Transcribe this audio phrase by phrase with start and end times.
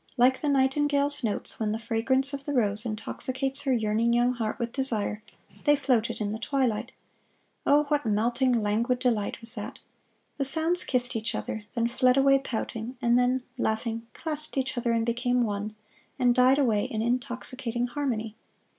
[0.17, 4.57] Like the nightingale's notes, when the fragrance of the rose intoxicates her yearning young heart
[4.57, 5.21] with desire,
[5.65, 6.91] they floated in the twilight.
[7.67, 9.77] Oh, what melting, languid delight was that!
[10.37, 14.91] The sounds kissed each other, then fled away pouting, and then, laughing, clasped each other
[14.91, 15.75] and became one,
[16.17, 18.35] and died away in intoxicating harmony.